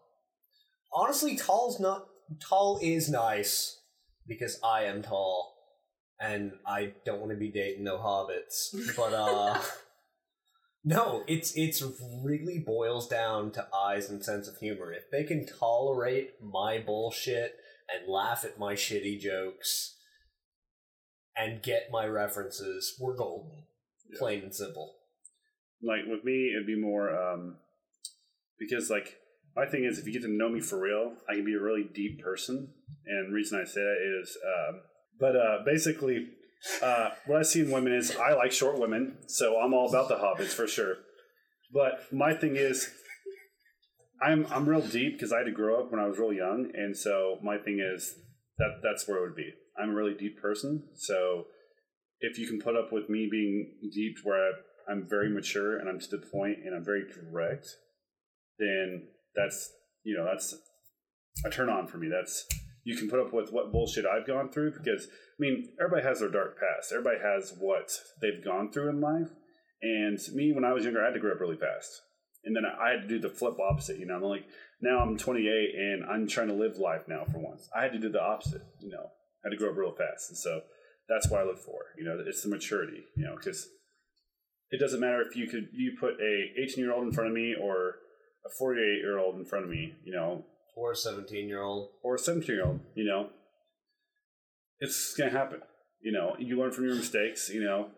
[0.92, 2.06] Honestly, tall's not
[2.38, 3.80] tall is nice
[4.26, 5.54] because I am tall,
[6.20, 8.74] and I don't want to be dating no hobbits.
[8.96, 9.60] But uh,
[10.84, 11.82] no, it's it's
[12.24, 14.92] really boils down to eyes and sense of humor.
[14.92, 17.56] If they can tolerate my bullshit
[17.92, 19.96] and laugh at my shitty jokes
[21.36, 23.64] and get my references, we're golden.
[24.18, 24.96] Plain and simple.
[25.82, 27.56] Like with me, it'd be more um,
[28.58, 29.19] because like
[29.56, 31.60] my thing is if you get to know me for real, I can be a
[31.60, 32.72] really deep person.
[33.06, 34.80] And reason I say that is, um,
[35.18, 36.28] but uh, basically,
[36.82, 40.08] uh, what I see in women is I like short women, so I'm all about
[40.08, 40.96] the hobbits for sure.
[41.72, 42.90] But my thing is,
[44.22, 46.70] I'm I'm real deep because I had to grow up when I was real young,
[46.74, 48.14] and so my thing is
[48.58, 49.50] that that's where it would be.
[49.80, 51.46] I'm a really deep person, so
[52.20, 55.88] if you can put up with me being deep where I, I'm very mature and
[55.88, 57.66] I'm to the point and I'm very direct,
[58.58, 59.70] then that's
[60.04, 60.54] you know that's
[61.44, 62.08] a turn on for me.
[62.08, 62.46] That's
[62.84, 66.20] you can put up with what bullshit I've gone through because I mean everybody has
[66.20, 66.92] their dark past.
[66.92, 67.90] Everybody has what
[68.20, 69.30] they've gone through in life.
[69.82, 72.02] And me, when I was younger, I had to grow up really fast,
[72.44, 73.98] and then I had to do the flip opposite.
[73.98, 74.44] You know, I'm like
[74.82, 77.68] now I'm 28 and I'm trying to live life now for once.
[77.76, 78.62] I had to do the opposite.
[78.80, 79.06] You know,
[79.44, 80.60] I had to grow up real fast, and so
[81.08, 81.80] that's what I look for.
[81.98, 83.04] You know, it's the maturity.
[83.16, 83.66] You know, because
[84.70, 87.34] it doesn't matter if you could you put a 18 year old in front of
[87.34, 87.96] me or
[88.46, 89.94] a 48 year old in front of me.
[90.04, 90.44] You know,
[90.76, 91.90] Or a 17 year old.
[92.02, 92.80] or a 17 year old.
[92.94, 93.30] You know,
[94.78, 95.60] it's gonna happen.
[96.00, 97.48] You know, you learn from your mistakes.
[97.50, 97.90] You know,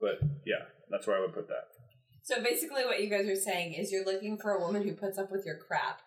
[0.00, 1.64] but yeah, that's where I would put that.
[2.22, 5.16] So basically, what you guys are saying is you're looking for a woman who puts
[5.18, 6.00] up with your crap.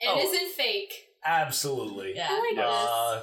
[0.00, 0.18] And Oh.
[0.18, 0.92] isn't fake.
[1.24, 2.14] Absolutely.
[2.16, 2.28] Yeah.
[2.30, 3.22] I like Uh,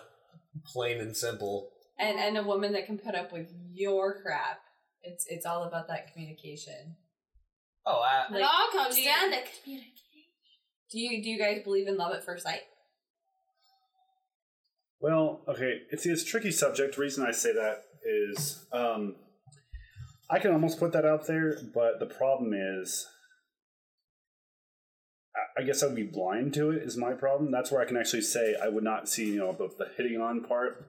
[0.73, 1.71] plain and simple.
[1.99, 4.61] And and a woman that can put up with your crap.
[5.03, 6.95] It's it's all about that communication.
[7.85, 8.39] Oh, I, this.
[8.39, 9.89] It all comes do you- down to communication.
[10.91, 12.61] Do you do you guys believe in love at first sight?
[15.01, 16.95] Well, okay, it's it's a tricky subject.
[16.95, 19.15] The reason I say that is um,
[20.29, 23.05] I can almost put that out there, but the problem is,
[25.35, 26.83] I- I guess I'd be blind to it.
[26.83, 27.51] Is my problem.
[27.51, 30.21] That's where I can actually say I would not see you know the, the hitting
[30.21, 30.85] on part.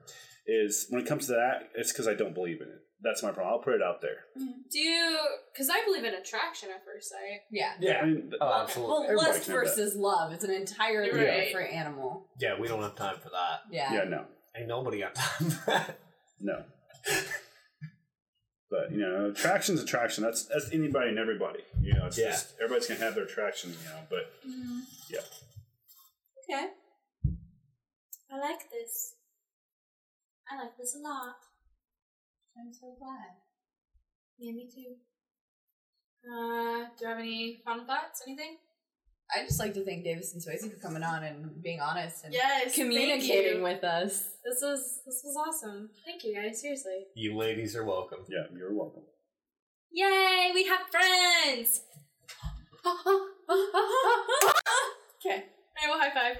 [0.47, 2.81] Is when it comes to that, it's because I don't believe in it.
[3.01, 3.53] That's my problem.
[3.53, 4.17] I'll put it out there.
[4.39, 4.53] Mm.
[4.71, 5.17] Do you.
[5.53, 7.41] Because I believe in attraction at first sight.
[7.51, 7.73] Yeah.
[7.79, 7.99] yeah.
[8.01, 8.93] I mean, Oh, uh, absolutely.
[8.93, 9.69] Well, Everybody lust can have that.
[9.75, 10.31] versus love.
[10.33, 11.45] It's an entirely Right.
[11.45, 12.27] different animal.
[12.39, 13.61] Yeah, we don't have time for that.
[13.71, 13.93] Yeah.
[13.93, 14.25] yeah, no,
[14.57, 15.99] Ain't nobody got time for that.
[16.39, 16.63] no.
[18.71, 20.23] But you know, attraction's attraction.
[20.23, 21.59] That's that's anybody and everybody.
[21.81, 22.31] You know, it's Yeah.
[22.31, 23.71] just everybody's gonna have their attraction.
[23.71, 24.79] You know, but mm-hmm.
[25.09, 25.19] yeah.
[26.49, 26.67] Okay.
[28.31, 29.13] I like this.
[30.51, 31.35] I like this a lot.
[32.57, 33.35] I'm so glad.
[34.37, 34.95] Yeah, me too.
[36.27, 38.21] Uh, do you have any final thoughts?
[38.27, 38.57] Anything?
[39.35, 42.33] I just like to thank Davis and Swayze for coming on and being honest and
[42.33, 42.75] Yes.
[42.75, 44.29] communicating with us.
[44.45, 45.89] This was this was awesome.
[46.05, 46.61] Thank you guys.
[46.61, 47.07] Seriously.
[47.15, 48.19] You ladies are welcome.
[48.29, 49.03] yeah, you're welcome.
[49.91, 50.51] Yay!
[50.53, 51.81] We have friends.
[55.25, 55.45] okay.
[55.83, 56.37] I will high five.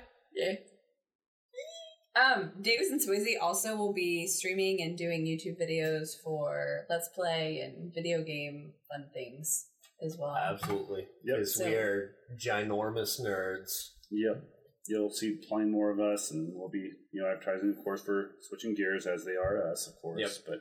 [2.45, 2.51] Yay.
[2.55, 7.59] Um, Davis and Swayze also will be streaming and doing YouTube videos for Let's Play
[7.59, 9.67] and video game fun things
[10.03, 10.35] as well.
[10.35, 11.07] Absolutely.
[11.23, 11.37] Yep.
[11.37, 13.91] Because So- we are ginormous nerds.
[14.11, 14.43] Yep.
[14.87, 18.35] You'll see plenty more of us, and we'll be, you know, advertising, of course, for
[18.41, 20.21] switching gears as they are us, of course.
[20.21, 20.31] Yep.
[20.45, 20.59] But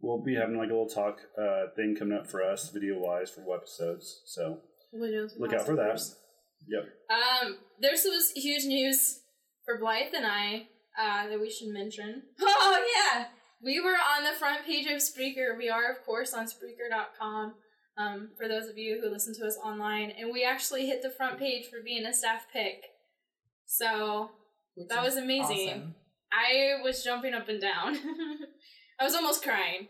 [0.00, 3.30] we'll be having like a little talk uh, thing coming up for us, video wise,
[3.30, 4.22] for episodes.
[4.26, 4.60] So
[4.92, 6.00] look out for that.
[6.68, 6.84] Yep.
[7.10, 9.20] Um, there's some huge news
[9.64, 10.68] for Blythe and I
[10.98, 12.22] uh, that we should mention.
[12.40, 12.84] Oh
[13.14, 13.26] yeah.
[13.62, 15.56] We were on the front page of Spreaker.
[15.56, 17.54] We are, of course, on Spreaker.com.
[17.98, 21.08] Um, for those of you who listen to us online, and we actually hit the
[21.10, 22.82] front page for being a staff pick.
[23.64, 24.30] So
[24.74, 25.68] Which That is was amazing.
[25.70, 25.94] awesome.
[26.32, 27.96] I was jumping up and down.
[29.00, 29.88] I was almost crying.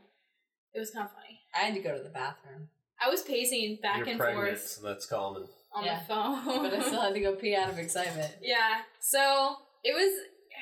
[0.74, 1.40] It was kind of funny.
[1.54, 2.68] I had to go to the bathroom.
[3.04, 5.48] I was pacing back You're and pregnant, forth so that's common.
[5.74, 5.98] on Yeah.
[6.00, 6.62] the phone.
[6.62, 8.32] but I still had to go pee out of excitement.
[8.42, 8.80] yeah.
[9.00, 10.12] So it was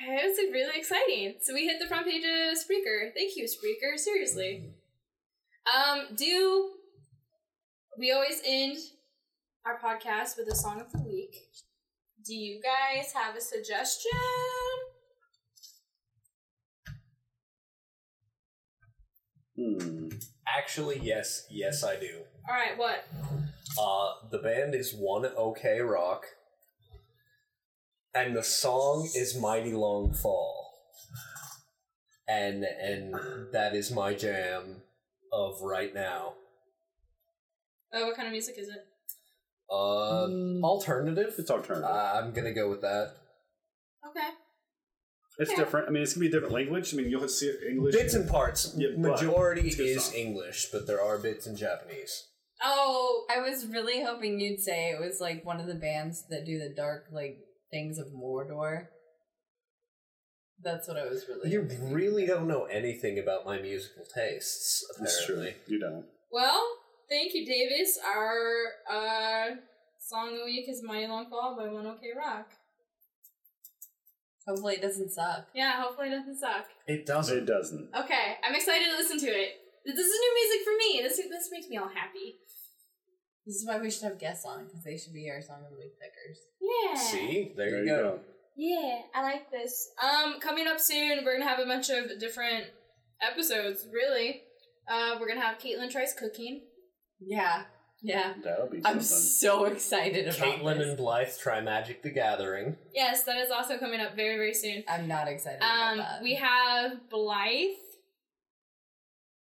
[0.03, 1.35] it was really exciting.
[1.41, 3.13] So we hit the front page of Spreaker.
[3.15, 3.97] Thank you, Spreaker.
[3.97, 4.73] Seriously.
[5.65, 6.71] Um, do
[7.97, 8.77] we always end
[9.65, 11.35] our podcast with a song of the week?
[12.25, 14.11] Do you guys have a suggestion?
[19.55, 20.09] Hmm.
[20.47, 22.21] Actually, yes, yes, I do.
[22.47, 23.05] All right, what?
[23.79, 26.25] Uh, the band is One OK Rock,
[28.15, 30.73] and the song is Mighty Long Fall,
[32.27, 33.13] and and
[33.51, 34.81] that is my jam
[35.33, 36.33] of right now.
[37.93, 38.85] Oh, what kind of music is it?
[39.69, 40.27] Uh,
[40.63, 41.33] alternative.
[41.37, 41.89] It's alternative.
[41.89, 43.11] Uh, I'm gonna go with that.
[44.07, 44.29] Okay.
[45.39, 45.57] it's yeah.
[45.57, 45.89] different.
[45.89, 46.93] I mean, it's gonna be a different language.
[46.93, 47.95] I mean, you'll see it English.
[47.95, 48.73] Bits and parts.
[48.77, 50.15] Yeah, Majority it's a good is song.
[50.15, 52.27] English, but there are bits in Japanese.
[52.63, 56.45] Oh, I was really hoping you'd say it was like one of the bands that
[56.45, 57.39] do the dark like
[57.71, 58.87] things of Mordor.
[60.63, 61.51] That's what I was really.
[61.51, 61.91] You hoping.
[61.93, 65.35] really don't know anything about my musical tastes, That's true.
[65.35, 65.61] apparently.
[65.67, 66.05] You don't.
[66.31, 66.63] well,
[67.09, 67.99] thank you, Davis.
[68.05, 68.39] Our
[68.89, 69.55] uh,
[69.99, 72.47] song of the week is Mighty Long Fall by One OK Rock.
[74.47, 75.47] Hopefully, it doesn't suck.
[75.53, 76.65] Yeah, hopefully it doesn't suck.
[76.87, 77.37] It doesn't.
[77.37, 77.89] It doesn't.
[77.97, 79.49] Okay, I'm excited to listen to it.
[79.85, 81.01] This is new music for me.
[81.03, 82.35] This this makes me all happy.
[83.45, 85.71] This is why we should have guests on because they should be our song of
[85.71, 86.39] the week pickers.
[86.59, 86.95] Yeah.
[86.97, 88.19] See, there, There you go.
[88.57, 89.89] Yeah, I like this.
[90.01, 92.65] Um, coming up soon, we're gonna have a bunch of different
[93.21, 93.85] episodes.
[93.93, 94.41] Really,
[94.89, 96.61] uh, we're gonna have Caitlin tries cooking.
[97.19, 97.63] Yeah,
[98.01, 98.33] yeah.
[98.43, 99.01] That'll be I'm something.
[99.03, 100.87] so excited about Caitlin this.
[100.87, 102.77] and Blythe try Magic the Gathering.
[102.93, 104.83] Yes, that is also coming up very very soon.
[104.87, 106.23] I'm not excited Um, about that.
[106.23, 107.75] we have Blythe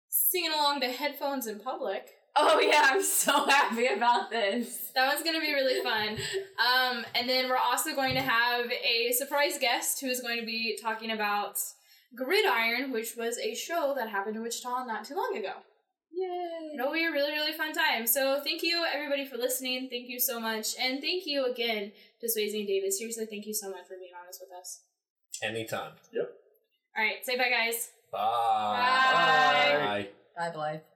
[0.09, 2.09] singing along to headphones in public.
[2.35, 4.91] Oh yeah, I'm so happy about this.
[4.95, 6.17] That one's gonna be really fun.
[6.59, 10.45] Um, and then we're also going to have a surprise guest who is going to
[10.45, 11.57] be talking about
[12.15, 15.53] Gridiron, which was a show that happened in Wichita not too long ago.
[16.11, 16.75] Yay!
[16.79, 18.07] It'll be a really, really fun time.
[18.07, 19.89] So thank you everybody for listening.
[19.89, 20.75] Thank you so much.
[20.79, 22.97] And thank you again to Swayze and Davis.
[22.97, 24.81] Seriously, thank you so much for being honest with us.
[25.43, 25.91] Anytime.
[26.13, 26.31] Yep.
[26.97, 27.89] Alright, say bye guys.
[28.11, 28.19] Bye.
[29.81, 29.85] Bye.
[29.85, 30.07] Bye.
[30.37, 30.94] Bye, Blythe.